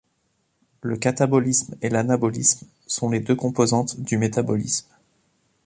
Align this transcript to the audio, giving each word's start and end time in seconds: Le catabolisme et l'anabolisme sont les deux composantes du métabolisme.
Le 0.81 0.97
catabolisme 0.97 1.75
et 1.83 1.89
l'anabolisme 1.89 2.65
sont 2.87 3.11
les 3.11 3.19
deux 3.19 3.35
composantes 3.35 3.99
du 3.99 4.17
métabolisme. 4.17 4.87